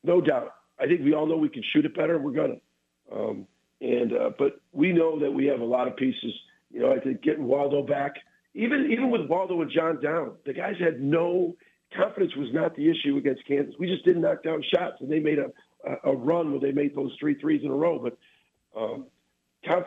[0.03, 2.17] no doubt, I think we all know we can shoot it better.
[2.17, 2.59] We're gonna,
[3.13, 3.47] um,
[3.81, 6.33] and uh, but we know that we have a lot of pieces.
[6.69, 8.13] You know, I think getting Waldo back,
[8.53, 11.55] even even with Waldo and John down, the guys had no
[11.97, 12.35] confidence.
[12.35, 13.75] Was not the issue against Kansas.
[13.79, 15.51] We just didn't knock down shots, and they made a
[16.03, 17.99] a, run where they made those three threes in a row.
[17.99, 19.07] But um,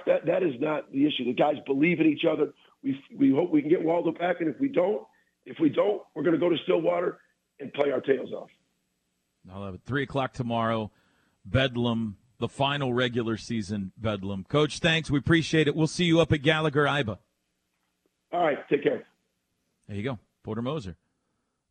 [0.06, 1.24] that that is not the issue.
[1.24, 2.52] The guys believe in each other.
[2.82, 5.06] We we hope we can get Waldo back, and if we don't,
[5.46, 7.18] if we don't, we're going to go to Stillwater
[7.60, 8.50] and play our tails off.
[9.52, 9.82] I love it.
[9.86, 10.90] Three o'clock tomorrow,
[11.44, 14.44] Bedlam, the final regular season Bedlam.
[14.50, 15.10] Coach, thanks.
[15.10, 15.74] We appreciate it.
[15.74, 17.16] We'll see you up at Gallagher Iba.
[18.34, 18.58] All right.
[18.68, 19.02] Take care.
[19.88, 20.96] There you go, Porter Moser.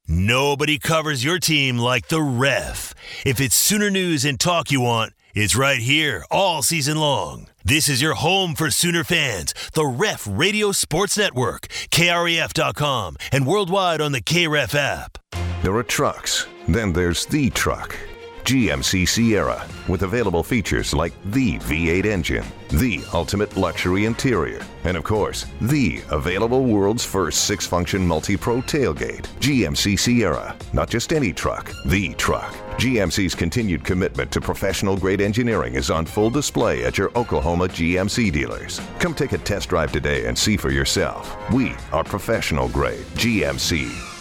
[0.07, 2.95] Nobody covers your team like the ref.
[3.23, 7.49] If it's Sooner news and talk you want, it's right here all season long.
[7.63, 14.01] This is your home for Sooner fans, the Ref Radio Sports Network, KREF.com, and worldwide
[14.01, 15.19] on the KREF app.
[15.61, 17.95] There are trucks, then there's the truck.
[18.43, 25.05] GMC Sierra, with available features like the V8 engine, the ultimate luxury interior, and of
[25.05, 29.27] course, the available world's first six function multi pro tailgate.
[29.39, 32.53] GMC Sierra, not just any truck, the truck.
[32.77, 38.31] GMC's continued commitment to professional grade engineering is on full display at your Oklahoma GMC
[38.31, 38.81] dealers.
[38.99, 41.37] Come take a test drive today and see for yourself.
[41.51, 44.12] We are professional grade GMC.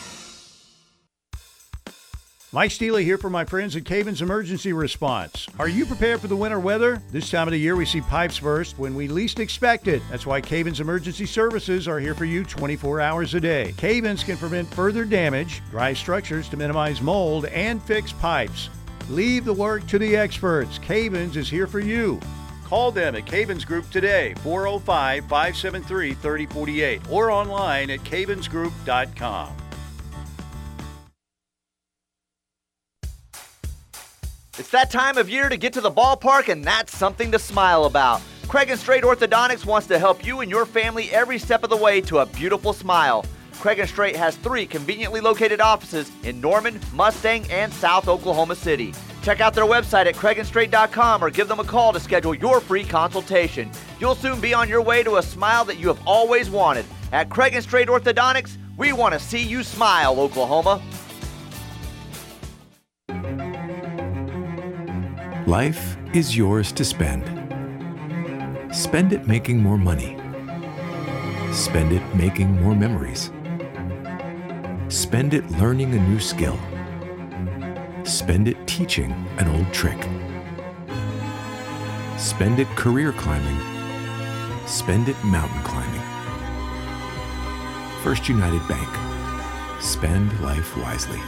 [2.54, 5.46] Mike Steely here for my friends at Cavens Emergency Response.
[5.58, 7.00] Are you prepared for the winter weather?
[7.10, 10.02] This time of the year, we see pipes burst when we least expect it.
[10.10, 13.72] That's why Cavens Emergency Services are here for you 24 hours a day.
[13.78, 18.68] Cavens can prevent further damage, dry structures to minimize mold, and fix pipes.
[19.08, 20.78] Leave the work to the experts.
[20.78, 22.20] Cavens is here for you.
[22.66, 29.56] Call them at Cavens Group today, 405 573 3048, or online at cavensgroup.com.
[34.62, 37.86] It's that time of year to get to the ballpark, and that's something to smile
[37.86, 38.22] about.
[38.46, 41.76] Craig and Straight Orthodontics wants to help you and your family every step of the
[41.76, 43.24] way to a beautiful smile.
[43.54, 48.94] Craig and Straight has three conveniently located offices in Norman, Mustang, and South Oklahoma City.
[49.24, 52.84] Check out their website at craigandstraight.com or give them a call to schedule your free
[52.84, 53.68] consultation.
[53.98, 56.84] You'll soon be on your way to a smile that you have always wanted.
[57.10, 60.80] At Craig and Straight Orthodontics, we want to see you smile, Oklahoma.
[65.46, 67.24] Life is yours to spend.
[68.72, 70.16] Spend it making more money.
[71.52, 73.32] Spend it making more memories.
[74.86, 76.56] Spend it learning a new skill.
[78.04, 80.00] Spend it teaching an old trick.
[82.18, 83.58] Spend it career climbing.
[84.68, 86.02] Spend it mountain climbing.
[88.04, 88.88] First United Bank.
[89.82, 91.20] Spend life wisely.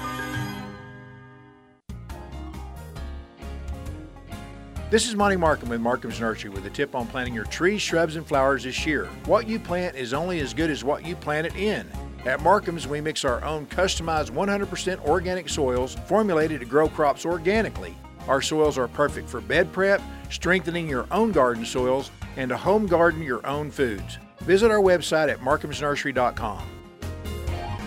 [4.94, 8.14] This is Monty Markham with Markham's Nursery with a tip on planting your trees, shrubs,
[8.14, 9.07] and flowers this year.
[9.24, 11.90] What you plant is only as good as what you plant it in.
[12.24, 17.96] At Markham's, we mix our own customized 100% organic soils formulated to grow crops organically.
[18.28, 22.87] Our soils are perfect for bed prep, strengthening your own garden soils, and to home
[22.87, 24.18] garden your own foods.
[24.42, 26.68] Visit our website at markhamsnursery.com.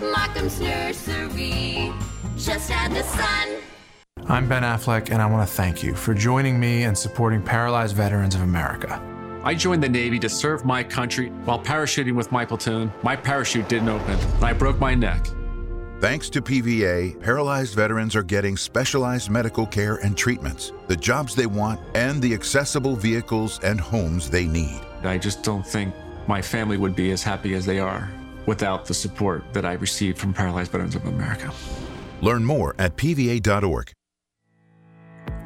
[0.02, 1.90] Markham's Nursery,
[2.36, 3.62] just add the sun.
[4.30, 7.96] I'm Ben Affleck, and I want to thank you for joining me and supporting Paralyzed
[7.96, 9.02] Veterans of America.
[9.42, 11.30] I joined the Navy to serve my country.
[11.46, 15.26] While parachuting with my platoon, my parachute didn't open, and I broke my neck.
[16.02, 21.46] Thanks to PVA, paralyzed veterans are getting specialized medical care and treatments, the jobs they
[21.46, 24.78] want, and the accessible vehicles and homes they need.
[25.04, 25.94] I just don't think
[26.26, 28.10] my family would be as happy as they are
[28.44, 31.50] without the support that I received from Paralyzed Veterans of America.
[32.20, 33.92] Learn more at PVA.org.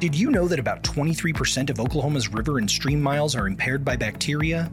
[0.03, 3.95] Did you know that about 23% of Oklahoma's river and stream miles are impaired by
[3.95, 4.69] bacteria?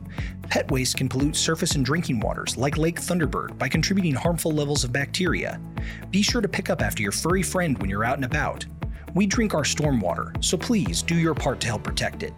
[0.48, 4.82] Pet waste can pollute surface and drinking waters like Lake Thunderbird by contributing harmful levels
[4.82, 5.60] of bacteria.
[6.10, 8.66] Be sure to pick up after your furry friend when you're out and about.
[9.14, 12.34] We drink our stormwater, so please do your part to help protect it.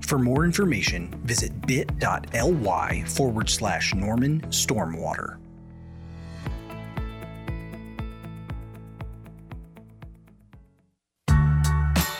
[0.00, 5.38] For more information, visit bit.ly forward slash Norman Stormwater.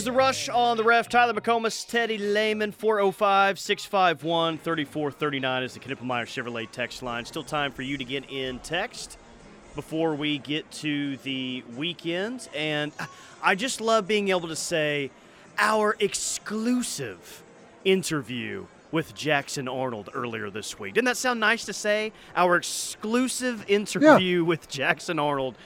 [0.00, 1.10] Is the rush on the ref.
[1.10, 7.26] Tyler McComas, Teddy Lehman, 405 651 3439 is the Knippelmeyer Chevrolet text line.
[7.26, 9.18] Still time for you to get in text
[9.74, 12.48] before we get to the weekend.
[12.54, 12.92] And
[13.42, 15.10] I just love being able to say
[15.58, 17.42] our exclusive
[17.84, 20.94] interview with Jackson Arnold earlier this week.
[20.94, 22.12] Didn't that sound nice to say?
[22.34, 24.48] Our exclusive interview yeah.
[24.48, 25.56] with Jackson Arnold.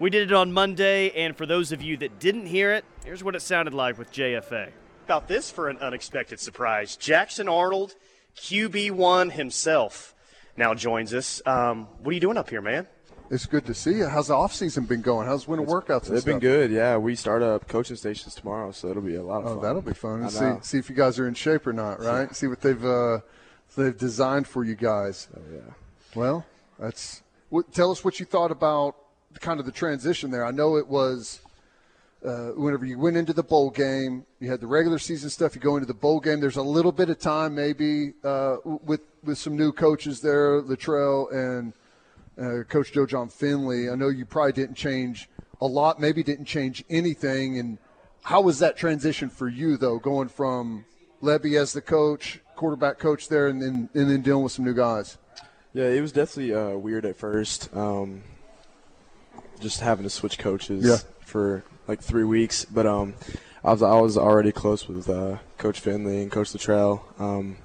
[0.00, 3.24] We did it on Monday, and for those of you that didn't hear it, here's
[3.24, 4.70] what it sounded like with JFA.
[5.04, 6.96] about this for an unexpected surprise.
[6.96, 7.94] Jackson Arnold,
[8.36, 10.14] QB1 himself,
[10.56, 11.42] now joins us.
[11.46, 12.86] Um, what are you doing up here, man?
[13.30, 14.06] It's good to see you.
[14.06, 15.26] How's the off season been going?
[15.26, 16.04] How's winter workouts?
[16.08, 16.70] They've been good.
[16.70, 19.62] Yeah, we start up coaching stations tomorrow, so it'll be a lot of Oh, fun.
[19.62, 20.20] that'll be fun.
[20.20, 22.34] I And see see if you guys are in shape or not, right?
[22.34, 23.18] see what they've uh,
[23.76, 25.28] they've designed for you guys.
[25.36, 25.60] Oh yeah.
[26.14, 26.46] Well,
[26.78, 27.22] that's.
[27.50, 28.94] What, tell us what you thought about
[29.40, 30.44] kind of the transition there.
[30.44, 31.40] I know it was.
[32.24, 35.54] Uh, whenever you went into the bowl game, you had the regular season stuff.
[35.54, 36.40] You go into the bowl game.
[36.40, 41.32] There's a little bit of time, maybe, uh, with with some new coaches there, Littrell
[41.32, 41.72] and
[42.36, 43.88] uh, Coach Joe Jon Finley.
[43.88, 45.28] I know you probably didn't change
[45.60, 47.58] a lot, maybe didn't change anything.
[47.58, 47.78] And
[48.22, 50.84] how was that transition for you, though, going from
[51.22, 54.74] Lebby as the coach, quarterback coach there, and then and then dealing with some new
[54.74, 55.18] guys?
[55.72, 57.74] Yeah, it was definitely uh, weird at first.
[57.76, 58.22] Um,
[59.58, 60.96] just having to switch coaches Yeah.
[61.20, 63.14] for like three weeks, but um,
[63.64, 67.00] I was I was already close with uh, Coach Finley and Coach Littrell.
[67.20, 67.56] Um,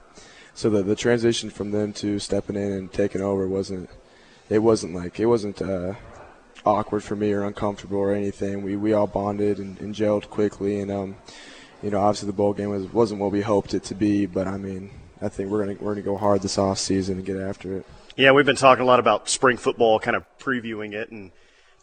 [0.53, 3.89] so the the transition from them to stepping in and taking over wasn't
[4.49, 5.93] it wasn't like it wasn't uh,
[6.65, 8.63] awkward for me or uncomfortable or anything.
[8.63, 11.15] We we all bonded and, and gelled quickly, and um,
[11.81, 14.47] you know obviously the bowl game was wasn't what we hoped it to be, but
[14.47, 14.89] I mean
[15.21, 17.85] I think we're gonna we're gonna go hard this off season and get after it.
[18.15, 21.31] Yeah, we've been talking a lot about spring football, kind of previewing it and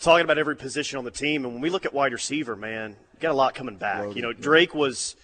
[0.00, 1.44] talking about every position on the team.
[1.44, 4.16] And when we look at wide receiver, man, got a lot coming back.
[4.16, 5.14] You know, Drake was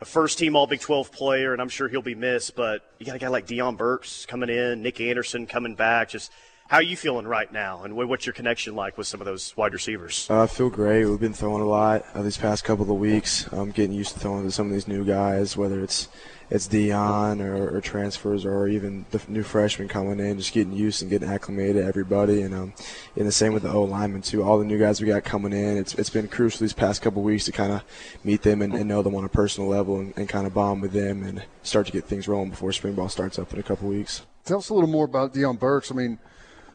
[0.00, 3.06] a first team All Big 12 player, and I'm sure he'll be missed, but you
[3.06, 6.10] got a guy like Deion Burks coming in, Nick Anderson coming back.
[6.10, 6.30] Just
[6.72, 9.54] how are you feeling right now, and what's your connection like with some of those
[9.58, 10.26] wide receivers?
[10.30, 11.04] Uh, I feel great.
[11.04, 13.46] We've been throwing a lot uh, these past couple of weeks.
[13.52, 16.08] I'm um, getting used to throwing to some of these new guys, whether it's
[16.48, 21.02] it's Deion or, or transfers or even the new freshmen coming in, just getting used
[21.02, 22.40] and getting acclimated to everybody.
[22.40, 22.72] And um,
[23.16, 24.42] and the same with the O linemen too.
[24.42, 25.76] All the new guys we got coming in.
[25.76, 27.82] It's it's been crucial these past couple of weeks to kind of
[28.24, 30.80] meet them and, and know them on a personal level and, and kind of bond
[30.80, 33.62] with them and start to get things rolling before spring ball starts up in a
[33.62, 34.22] couple of weeks.
[34.46, 35.92] Tell us a little more about Deion Burks.
[35.92, 36.18] I mean,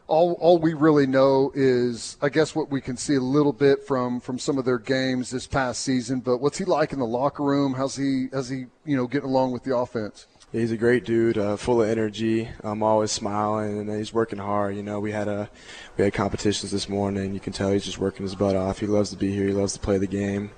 [0.08, 3.86] all all we really know is, I guess, what we can see a little bit
[3.86, 6.20] from from some of their games this past season.
[6.20, 7.74] But what's he like in the locker room?
[7.74, 10.26] How's he how's he you know getting along with the offense?
[10.50, 12.48] Yeah, he's a great dude, uh, full of energy.
[12.64, 14.76] Um, always smiling, and he's working hard.
[14.76, 15.50] You know, we had a
[15.96, 17.34] we had competitions this morning.
[17.34, 18.78] You can tell he's just working his butt off.
[18.78, 19.46] He loves to be here.
[19.46, 20.50] He loves to play the game.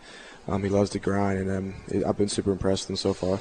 [0.48, 3.40] Um, he loves to grind, and um, I've been super impressed with him so far.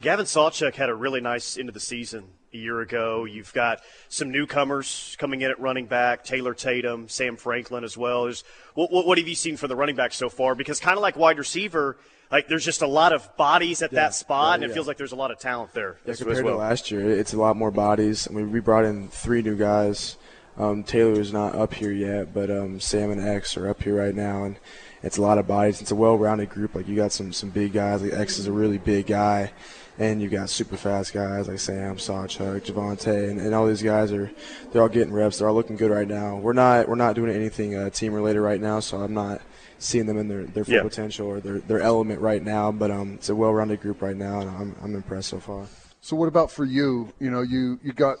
[0.00, 3.24] Gavin Sawchuk had a really nice end of the season a year ago.
[3.24, 8.24] You've got some newcomers coming in at running back, Taylor Tatum, Sam Franklin as well.
[8.24, 8.44] There's,
[8.74, 10.54] what, what, have you seen for the running back so far?
[10.54, 11.96] Because kind of like wide receiver,
[12.30, 14.74] like there's just a lot of bodies at that spot, yeah, and it yeah.
[14.74, 16.54] feels like there's a lot of talent there Yeah, compared well.
[16.54, 18.26] to last year, it's a lot more bodies.
[18.28, 20.16] I mean, we brought in three new guys.
[20.58, 23.96] Um, Taylor is not up here yet, but um, Sam and X are up here
[23.96, 24.56] right now, and
[25.02, 25.82] it's a lot of bodies.
[25.82, 26.74] It's a well-rounded group.
[26.74, 28.02] Like you got some some big guys.
[28.02, 29.52] Like X is a really big guy,
[29.98, 34.12] and you've got super fast guys like Sam, Sawchuk, Jovantae, and, and all these guys
[34.12, 34.30] are
[34.72, 35.38] they're all getting reps.
[35.38, 36.36] They're all looking good right now.
[36.36, 39.40] We're not we're not doing anything uh, team related right now, so I'm not
[39.78, 40.82] seeing them in their, their full Yeah.
[40.82, 42.72] potential or their, their element right now.
[42.72, 45.66] But um, it's a well-rounded group right now, and I'm I'm impressed so far.
[46.00, 47.12] So what about for you?
[47.18, 48.18] You know, you you got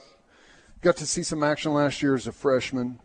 [0.82, 2.98] got to see some action last year as a freshman.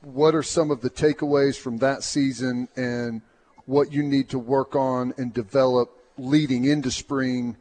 [0.00, 3.20] What are some of the takeaways from that season and
[3.66, 7.56] what you need to work on and develop leading into spring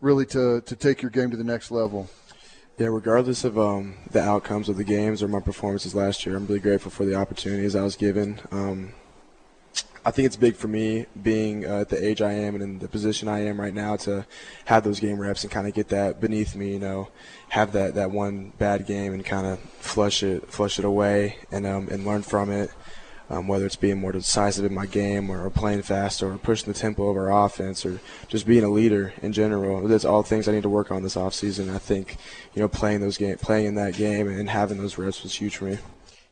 [0.00, 2.08] really to, to take your game to the next level?
[2.78, 6.46] Yeah, regardless of um, the outcomes of the games or my performances last year, I'm
[6.46, 8.40] really grateful for the opportunities I was given.
[8.50, 8.94] Um,
[10.06, 12.78] I think it's big for me being uh, at the age I am and in
[12.78, 14.26] the position I am right now to
[14.66, 16.72] have those game reps and kind of get that beneath me.
[16.72, 17.08] You know,
[17.48, 21.66] have that, that one bad game and kind of flush it flush it away and
[21.66, 22.70] um, and learn from it.
[23.30, 26.70] Um, whether it's being more decisive in my game or, or playing faster or pushing
[26.70, 27.98] the tempo of our offense or
[28.28, 29.88] just being a leader in general.
[29.88, 31.74] That's all things I need to work on this offseason.
[31.74, 32.18] I think,
[32.52, 35.56] you know, playing those game, playing in that game and having those reps was huge
[35.56, 35.78] for me.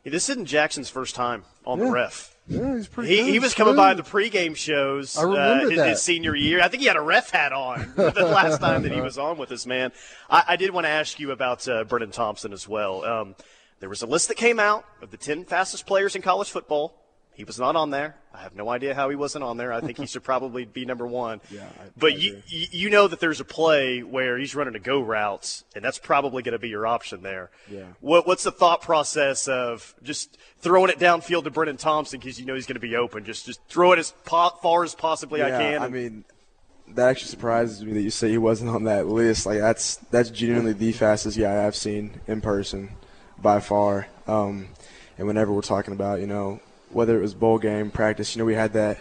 [0.05, 2.37] Yeah, this isn't Jackson's first time on the ref.
[2.47, 3.31] Yeah, he's pretty He, good.
[3.33, 5.89] he was coming by the pregame shows I remember uh, his, that.
[5.89, 6.61] his senior year.
[6.61, 9.39] I think he had a ref hat on the last time that he was on
[9.39, 9.93] with us, man.
[10.29, 13.03] I, I did want to ask you about uh, Brennan Thompson as well.
[13.05, 13.35] Um,
[13.83, 16.95] there was a list that came out of the 10 fastest players in college football.
[17.35, 18.15] He was not on there.
[18.33, 19.73] I have no idea how he wasn't on there.
[19.73, 21.41] I think he should probably be number one.
[21.51, 25.01] Yeah, but you, you you know that there's a play where he's running a go
[25.01, 27.51] routes, and that's probably going to be your option there.
[27.69, 27.87] Yeah.
[28.01, 32.47] What, what's the thought process of just throwing it downfield to Brennan Thompson because you
[32.47, 33.25] know he's going to be open?
[33.25, 35.83] Just just throw it as po- far as possibly I yeah, can.
[35.83, 36.25] I mean,
[36.95, 39.45] that actually surprises me that you say he wasn't on that list.
[39.45, 42.91] Like that's that's genuinely the fastest guy I've seen in person
[43.43, 44.07] by far.
[44.27, 44.69] Um,
[45.19, 48.47] and whenever we're talking about, you know, whether it was bowl game practice, you know,
[48.47, 48.99] we had that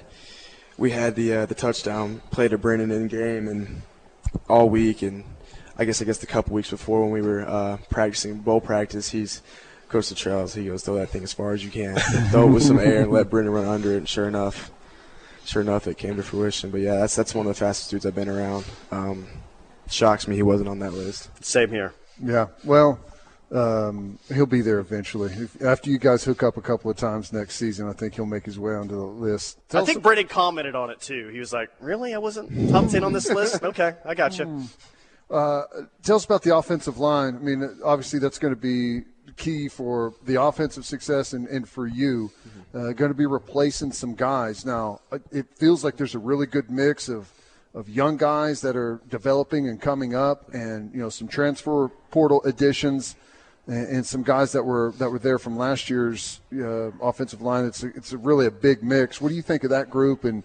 [0.77, 3.81] we had the uh, the touchdown play to Brennan in game and
[4.49, 5.23] all week and
[5.77, 9.09] I guess I guess the couple weeks before when we were uh, practicing bowl practice,
[9.09, 9.41] he's
[9.89, 10.53] Coach Littrell.
[10.53, 11.95] He goes, throw that thing as far as you can,
[12.29, 13.97] throw it with some air, and let Brennan run under it.
[13.97, 14.71] And sure enough,
[15.45, 16.71] sure enough, it came to fruition.
[16.71, 18.65] But yeah, that's that's one of the fastest dudes I've been around.
[18.91, 19.27] Um,
[19.89, 21.29] shocks me he wasn't on that list.
[21.43, 21.93] Same here.
[22.23, 22.47] Yeah.
[22.63, 22.99] Well,
[23.51, 25.31] um, he'll be there eventually.
[25.33, 28.25] If, after you guys hook up a couple of times next season, I think he'll
[28.25, 29.59] make his way onto the list.
[29.69, 31.29] Tell I think Brennan commented on it too.
[31.29, 32.13] He was like, "Really?
[32.13, 33.61] I wasn't top ten on this list?
[33.71, 34.65] Okay, I got you." Hmm.
[35.29, 35.63] Uh,
[36.03, 37.35] tell us about the offensive line.
[37.35, 39.03] I mean, obviously that's going to be
[39.37, 42.31] key for the offensive success and, and for you.
[42.73, 44.65] Uh, going to be replacing some guys.
[44.65, 47.31] Now, uh, it feels like there's a really good mix of
[47.73, 52.41] of young guys that are developing and coming up, and you know some transfer portal
[52.43, 53.15] additions,
[53.71, 57.65] and, some guys that were that were there from last year's uh, offensive line.
[57.65, 59.21] It's a, it's a really a big mix.
[59.21, 60.43] What do you think of that group, and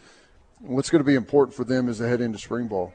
[0.61, 2.93] what's going to be important for them as they head into spring ball?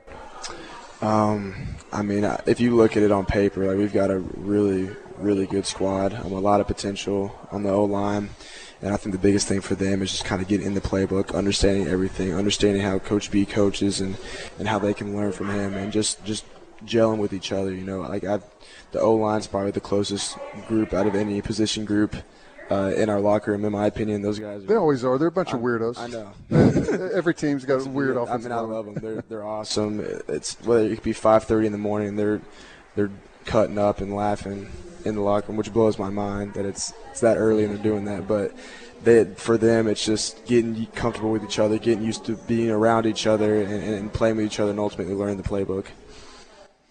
[1.02, 1.56] Um,
[1.92, 5.48] I mean, if you look at it on paper, like we've got a really, really
[5.48, 6.14] good squad.
[6.14, 8.30] Um, a lot of potential on the O line,
[8.82, 10.82] and I think the biggest thing for them is just kind of getting in the
[10.82, 14.16] playbook, understanding everything, understanding how Coach B coaches, and
[14.60, 16.46] and how they can learn from him, and just just
[16.86, 17.74] gelling with each other.
[17.74, 18.44] You know, like I've
[18.92, 22.16] the O line's probably the closest group out of any position group.
[22.70, 24.64] Uh, in our locker room, in my opinion, those guys.
[24.64, 25.18] They always are.
[25.18, 25.98] They're a bunch of weirdos.
[25.98, 27.10] I know.
[27.14, 28.94] Every team's got a weird I mean, I love them.
[28.94, 30.00] They're they're awesome.
[30.30, 32.40] It's whether it could be 5:30 in the morning, they're
[32.96, 33.12] they're
[33.44, 34.70] cutting up and laughing
[35.04, 37.84] in the locker room, which blows my mind that it's it's that early and they're
[37.84, 38.26] doing that.
[38.26, 38.54] But
[39.04, 43.06] they, for them, it's just getting comfortable with each other, getting used to being around
[43.06, 45.88] each other, and, and playing with each other, and ultimately learning the playbook.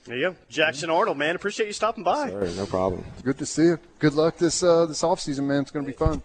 [0.04, 1.36] There you go, Jackson Arnold, man.
[1.36, 2.30] Appreciate you stopping by.
[2.30, 3.04] Sure, no problem.
[3.22, 3.78] Good to see you.
[3.98, 5.62] Good luck this uh, this offseason, man.
[5.62, 6.22] It's going to be fun.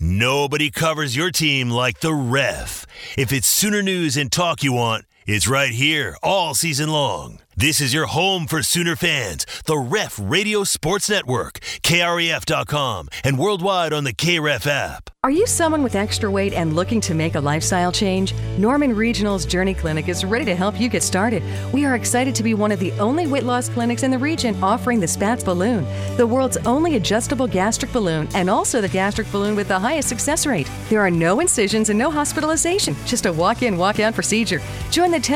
[0.00, 2.86] Nobody covers your team like the ref.
[3.16, 7.41] If it's Sooner news and talk you want, it's right here all season long.
[7.54, 9.44] This is your home for Sooner fans.
[9.66, 15.10] The Ref Radio Sports Network, KREF.com, and worldwide on the KREF app.
[15.24, 18.34] Are you someone with extra weight and looking to make a lifestyle change?
[18.58, 21.44] Norman Regional's Journey Clinic is ready to help you get started.
[21.72, 24.60] We are excited to be one of the only weight loss clinics in the region
[24.60, 25.86] offering the Spatz balloon,
[26.16, 30.44] the world's only adjustable gastric balloon, and also the gastric balloon with the highest success
[30.44, 30.68] rate.
[30.88, 34.60] There are no incisions and no hospitalization, just a walk in, walk out procedure.
[34.90, 35.30] Join the 10